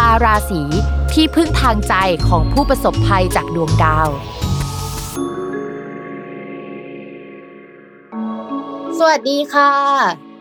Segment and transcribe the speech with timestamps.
[0.00, 0.62] ตาราศี
[1.12, 1.94] ที่พึ่งทางใจ
[2.28, 4.08] ของผู้ประสบภัยจากดวงดาว
[8.98, 9.72] สวัสดีค่ะ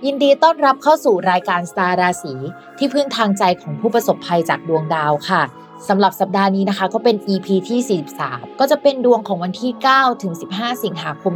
[0.05, 2.33] ยินดีต้อนรับเข้าสู่รายการสตาร์ราศี
[2.77, 5.41] ที่พึ่งทางใจของผู้ประสบภัยจากดวงดาวค่ะ
[5.87, 11.33] สำหรับสัปดาห์นี้นะคะก็เป็น EP ที่ 43 ก็จะเป็นดวงของวันที่ 9 ถึง 15 สิงหาคม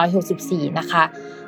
[0.00, 1.02] 2564 นะคะ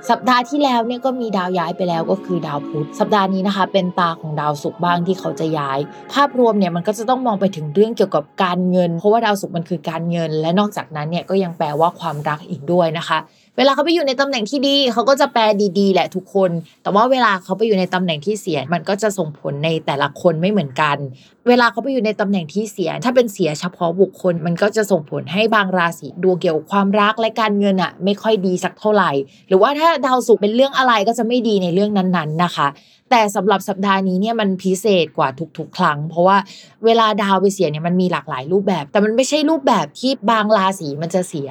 [0.08, 5.78] สัปดาห์ที่แล้วเนี่ยก็มีดาวย้ายไปแล้วก็คือดาวพุธสัปดาห์นี้นะคะ เป็นตาของดาวศุกร์บ้างที่เขาจะย้าย
[6.12, 13.18] ภาพรวมเนี่ยมันก็จะต้องมองไปถึงเรื่องเกี่ยวกับการเงิน เพราะว่าดาวศุกร์มันคือการเงิน และนอกจากนั้นเนี่ยก็ยังแปลว่าความรักอีกด้วยนะคะ
[13.56, 15.42] เวลาเขาไปอยู่ในตำแหน่งที่ดี เขาก็จะแปล
[15.78, 16.50] ดีๆ แหละทุกคน
[16.82, 20.96] แต่ว่าเวลาเขาไปอยู่ในตำแหน่งที่เสียมันก็จะส่งผลในแต่ละคนไม่เหมือนกัน
[21.48, 29.10] เวลาเขาไปอยู่ในตำแหน่งที่เสีย ถ้าเป็นเสียเฉพาะบุคคล มันก็จะส่งผลให้บางราศีดวงเกี่ยวกับความรักและการเงินอะไม่ค่อยดีสักเท่าไหร่
[29.48, 32.66] หรือว่าถ้าดาวศุกร์เป็นเรื่องอะไรก็จะไม่ดีในเรื่องนั้นๆนะคะ
[33.10, 36.36] แต่สำหรับสัปดาห์นี้เนี่ยมันพิเศษกว่าทุกๆ ครั้ง เพราะว่า
[36.84, 41.50] เวลาดาวไปเสียเนี่ยมันมีหลากหลายรูปแบบ แต่มันไม่ใช่รูปแบบที่บางราศีมันจะเสีย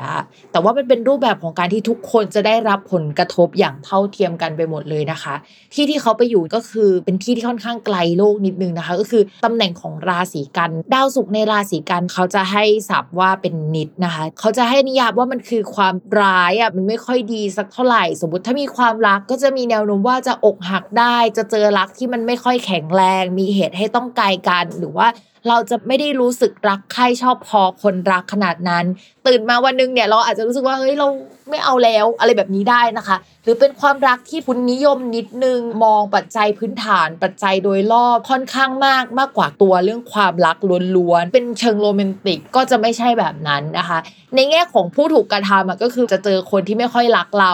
[0.51, 5.35] แต่ว่ามันเป็นรูปแบบของการที่ทุกคนจะได้รับผลกระทบอย่างเท่าเทียมกันไปหมดเลยนะคะ
[5.73, 25.07] ที่ที่เขาไปอยู่ก็คือเป็นที่ที่ค่อนข้างไกลโลกนิดนึงนะคะ ก็คือตำแหน่งของราศีกันดาวศุกร์ในราศีกันเขาจะให้สับว่าเป็นนิดนะคะ เขาจะให้นิยามว่ามันคือความร้ายอะมันไม่ค่อยดีสักเท่าไหร่ สมมติถ้ามีความรักก็จะมีแนวโน้มว่าจะอกหักได้จะเจอรักที่มันไม่ค่อยแข็งแรง มีเหตุให้ต้องไกลกัน หรือว่า
[25.47, 28.85] เราจะไม่ได้รู้สึกรักใครชอบพอคนรักขนาดนั้น
[29.27, 31.07] ตื่นมาวันนึงเนี่ยเราอาจจะรู้สึกว่าเฮ้ยเรา
[31.49, 40.57] ไม่เอาแล้วอะไรแบบนี้ได้นะคะ หรือเป็นความรักที่คุณนิยมนิดนึงมองปัจจัยพื้นฐาน ปัจจัยโดยรอบค่อนข้างมากมากกว่าตัวเรื่องความรัก
[40.97, 43.99] ล้วนๆเป็นเชิงโรแมนติกก็จะไม่ใช่แบบนั้นนะคะ
[44.35, 47.53] ในแง่ของผู้ถูกกระทำก็คือจะเจอคนที่ไม่ค่อยรักเรา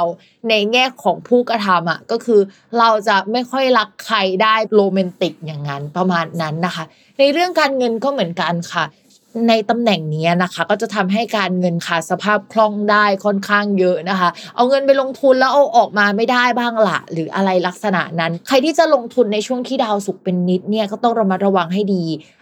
[0.50, 2.42] ในแง่ของผู้กระทำอะก็คือ
[2.80, 6.84] เราจะไม่ค่อยรักใครได้โรแมนติกอย่างนั้นประมาณนั้นนะคะ
[7.20, 8.86] ในเรื่องการเงินก็เหมือนกันค่ะ
[9.50, 22.04] ในตำแหน่งนี้นะคะ ก็จะทำให้การเงินขาดสภาพคล่องได้ค่อนข้างเยอะนะคะ เอาเงินไปลงทุนแล้วเอาออกมาไม่ได้บ้างละหรืออะไรลักษณะนั้น ใครที่จะลงทุนในช่วงที่ดาวศุกร์เป็นนิจเนี่ยก็ต้องระมัดระวังให้ดี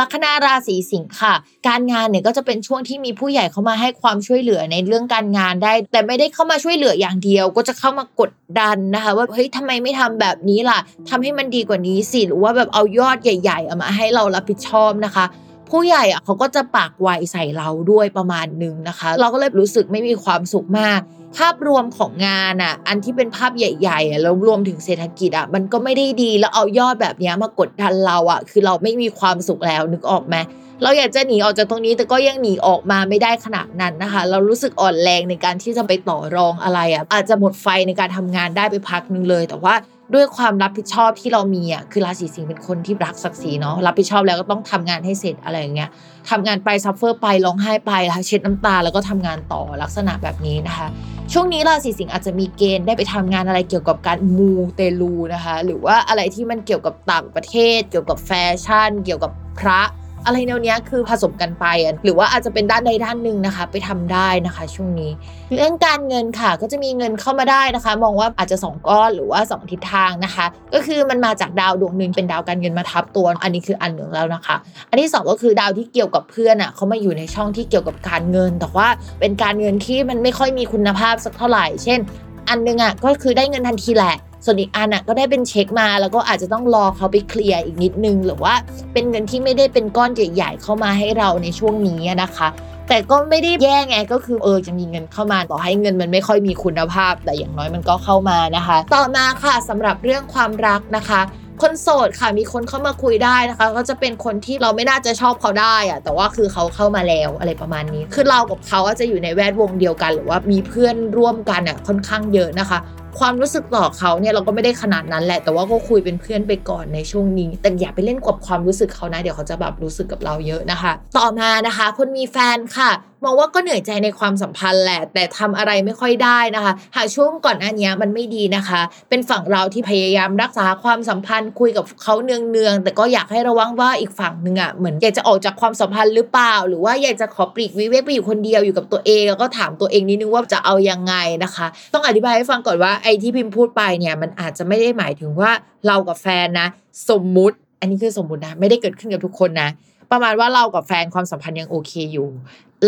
[0.00, 1.34] ลัคนาราศีสิงค์ค่ะ
[1.68, 8.30] การงานเนี่ยก็จะเป็นช่วงที่มีผู้ใหญ่เข้ามาให้ความช่วยเหลือในเรื่องการงานได้ แต่ไม่ได้เข้ามาช่วยเหลืออย่างเดียว ก็จะเข้ามากด
[8.60, 10.78] ดันนะคะ ว่าเฮ้ยทำไมไม่ทำแบบนี้ล่ะ
[11.08, 15.24] ทำให้มันดีกว่านี้สิหรือว่าแบบเอายอดใหญ่ๆเอามาให้เรารับผิดชอบนะคะ
[15.70, 21.00] ผู้ใหญ่อะเขาก็จะปากไวใส่เราด้วยประมาณนึงนะคะ เราก็เลยรู้สึกไม่มีความสุขมาก
[21.36, 30.36] ภาพรวมของงานอะ อันที่เป็นภาพใหญ่ๆอะแล้วรวมถึงเศรษฐกิจอะ มันก็ไม่ได้ดีแล้วเอายอดแบบนี้มากดดันเราอะ คือเราไม่มีความสุขแล้วนึกออกไหม
[30.82, 39.74] เราอยากจะหนีออกจากตรงนี้แต่ก็ยังหนีออกมาไม่ได้ขนาดนั้นนะคะ เรารู้สึกอ่อนแรงในการที่จะไปต่อรองอะไรอะอาจจะหมดไฟในการทำงานได้ไปพักนึงเลย แต่ว่า
[40.14, 45.90] ด้วยความรับผิดชอบที่เรามีอะคือราศีสิงห์เป็นคนที่รักศักดิ์ศรีเนาะรับผิดชอบแล้วก็ต้องทำงานให้เสร็จอะไรอย่างเงี้ย
[46.30, 50.86] ทำงานไปซัฟเฟอร์ไปร้องไห้ไปแล้วเช็ดน้ำตาแล้วก็ทำงานต่อลักษณะแบบนี้นะคะ
[51.32, 58.30] ช่วงนี้ราศีสิงห์อาจจะมีเกณฑ์ได้ไปทำงานอะไรเกี่ยวกับการมูเตลูนะคะ หรือว่าอะไรที่มันเกี่ยวกับต่างประเทศ เกี่ยวกับแฟ
[58.64, 59.80] ชั่น เกี่ยวกับพระ
[60.26, 61.64] อะไรแนวเนี้ยคือผสมกันไป
[62.04, 65.10] หรือว่าอาจจะเป็นด้านใดด้านหนึ่งนะคะ ไปทำได้นะคะ ช่วงนี้
[65.54, 74.56] เรื่องการเงินค่ะก็จะมีเงินเข้ามาได้นะคะ มองว่าอาจจะสองก้อนหรือว่าสองทิศทางนะคะ ก็คือมันมาจากดาวดวงหนึ่งเป็นดาวการเงินมาทับตัว อันนี้คืออันหนึ่งแล้วนะคะ
[74.90, 78.88] อันที่สองก็คือดาวที่เกี่ยวกับเพื่อนอะเขามาอยู่ในช่องที่เกี่ยวกับการเงิน แต่ว่า
[79.20, 82.00] เป็นการเงินที่มันไม่ค่อยมีคุณภาพสักเท่าไหร่ เช่น
[82.48, 88.54] อันหนึงอะก็คือได้เงินทันทีแหละ ส่วนอีกอันอะก็ได้เป็นเช็คมา แล้วก็อาจจะต้องรอเขาไปเคลียร์อีกนิดนึง หรือว่า
[88.92, 92.48] เป็นเงินที่ไม่ได้เป็นก้อนใหญ่ๆเข้ามาให้เราในช่วงนี้นะคะ
[92.88, 101.20] แต่ก็ไม่ได้แย่ไงก็คือเออจะมีเงินเข้ามาต่อให้เงินมันไม่ค่อยมีคุณภาพ แต่อย่างน้อยมันก็เข้ามานะคะ ต่อมาค่ะสำหรับเรื่องความรักนะคะ
[101.62, 112.78] คนโสดค่ะมีคนเข้ามาคุยได้นะคะ ก็จะเป็นคนที่เราไม่น่าจะชอบเขาได้อะแต่ว่าคือเขาเข้ามาแล้วอะไรประมาณนี้ คือเรากับเขาจะอยู่ในแวดวงเดียวกัน หรือว่ามีเพื่อนร่วมกันอะค่อนข้างเยอะนะคะ
[113.18, 122.90] ความรู้สึกต่อเขาเนี่ยเราก็ไม่ได้ขนาดนั้นแหละ แต่ว่าก็คุยเป็นเพื่อนไปก่อนในช่วงนี้ แต่อย่าไปเล่นกับความรู้สึกเขานะ เดี๋ยวเขาจะแบบรู้สึกกับเราเยอะนะคะ ต่อมานะคะ คนมีแฟนค่ะ
[123.24, 141.14] มองว่าก็เหนื่อยใจในความสัมพันธ์แหละ แต่ทำอะไรไม่ค่อยได้นะคะ หากช่วงก่อนหน้านี้มันไม่ดีนะคะ เป็นฝั่งเราที่พยายามรักษาความสัมพันธ์คุยกับเขาเนืองๆแต่ก็อยากให้ระวังว่าอีกฝั่งหนึ่งอะเหมือนอยากจะออกจากความสัมพันธ์หรือเปล่า หรือว่าอยากจะขอปลีกวิเวกไปอยู่คนเดียวอยู่กับตัวเองแล้วก็ถามตัวเองนิดนึงว่าจะเอายังไง
[141.44, 145.50] นะคะ ต้องอธิบายให้ฟังก่อนว่าไอ้ที่พิมพ์พูดไปเนี่ยมันอาจจะไม่ได้หมายถึงว่า
[145.86, 146.68] เรากับแฟนนะ
[147.10, 149.68] สมมุติ อันนี้คือสมมุตินะไม่ได้เกิดขึ้นกับทุกคนนะ
[150.10, 152.28] ประมาณว่าเรากับแฟนความสัมพันธ์ยังโอเคอยู่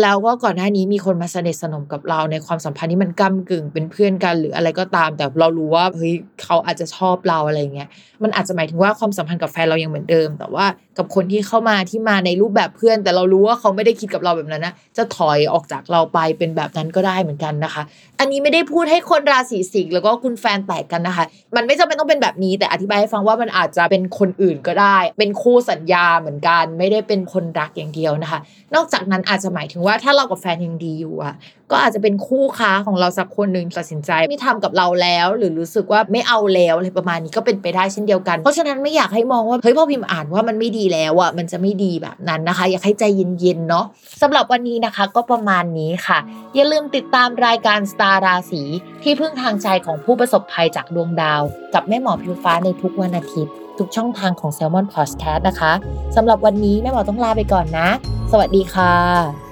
[0.01, 6.13] แล้วก็ก่อนหน้านี้มีคนมาสนิทสนมกับเราในความสัมพันธ์ที่มันก้ากึ่งเป็นเพื่อนกันหรืออะไรก็ตาม แต่เรารู้ว่าเฮ้ย
[6.43, 7.89] เขาอาจจะชอบเราอะไรเงี้ย
[8.23, 10.65] มันอาจจะหมายถึงว่าความสัมพันธ์กับแฟนเรายังเหมือนเดิม แต่ว่า
[10.97, 17.83] กับคนที่เข้ามาที่มาในรูปแบบเพื่อน แต่เรารู้ว่าเขาไม่ได้คิดกับเราแบบนั้นนะจะถอยออกจากเราไปเป็นแบบนั้นก็ได้เหมือนกันนะคะ
[18.19, 21.25] อันนี้ไม่ได้พูดให้คนราศีสิงห์แล้วก็คุณแฟนแตกกันนะคะ
[21.55, 28.39] มันไม่จำเป็นต้องเป็นแบบนี้ แต่อธิบายให้ฟังว่ามันอาจจะเป็นคนอื่นก็ได้ เป็นคู่สัญญาเหมือนกัน ไม่ได้เป็นคนรักอย่างเดียวนะคะ
[28.75, 31.33] นอกจากนั้นอาจจะหมายถึงว่าถ้าเรากับแฟนยังดีอยู่อะ
[31.71, 43.03] ก็อาจจะเป็นคู่ค้าของเราสักคนหนึ่งตัดสินใจไม่ทำกับเราแล้ว หรือรู้สึกว่าไม่เอาแล้วอะไรประมาณนี้ก็เป็นไปได้เช่นเดียวกัน เพราะฉะนั้นไม่อยากให้มองว่าเฮ้ยพอพิมพ์อ่านว่ามันไม่ดีแล้วอะมันจะไม่ดีแบบนั้นนะคะ อยากให้ใจ
[43.39, 43.85] เย็นๆเนาะ
[44.21, 46.19] สำหรับวันนี้นะคะก็ประมาณนี้ค่ะ
[46.55, 48.63] อย่าลืมติดตามรายการสตาร์ราศี
[49.03, 51.41] ที่พึ่งทางใจของผู้ประสบภัยจากดวงดาว
[51.73, 55.73] กับแม่หมอพิวฟ้าในทุกวันอาทิตย์ทุกช่องทางของ Salmon Podcast นะคะ
[56.15, 57.87] สำหรับวันนี้แม่หมอต้องลาไปก่อนนะ
[58.31, 59.44] สวัสดีค่ะ